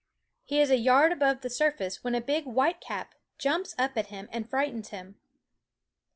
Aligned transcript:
He 0.45 0.59
is 0.59 0.71
a 0.71 0.77
yard 0.77 1.11
above 1.11 1.41
the 1.41 1.49
surface 1.51 2.03
when 2.03 2.15
a 2.15 2.21
big 2.21 2.45
whitecap 2.45 3.09
jumps 3.37 3.75
up 3.77 3.95
at 3.95 4.07
him 4.07 4.29
and 4.31 4.49
frightens 4.49 4.89
him. 4.89 5.19